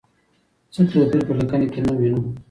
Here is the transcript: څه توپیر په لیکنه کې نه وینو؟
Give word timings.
څه 0.73 0.81
توپیر 0.91 1.23
په 1.27 1.33
لیکنه 1.39 1.65
کې 1.71 1.79
نه 1.87 1.91
وینو؟ 1.99 2.21